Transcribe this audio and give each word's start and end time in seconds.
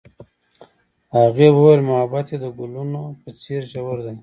هغې 1.15 1.47
وویل 1.51 1.81
محبت 1.89 2.25
یې 2.31 2.37
د 2.43 2.45
ګلونه 2.57 3.01
په 3.21 3.29
څېر 3.41 3.61
ژور 3.71 3.97
دی. 4.05 4.15